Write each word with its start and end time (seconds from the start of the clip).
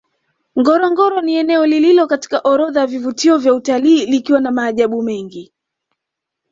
Ngorongoro 0.59 1.21
ni 1.21 1.35
eneo 1.35 1.65
lililo 1.65 2.07
katika 2.07 2.39
orodha 2.39 2.79
ya 2.79 2.87
vivutio 2.87 3.37
vya 3.37 3.53
utalii 3.53 4.05
likiwa 4.05 4.39
na 4.39 4.51
maajabu 4.51 5.01
mengi 5.01 5.53